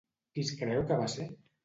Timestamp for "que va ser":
0.91-1.27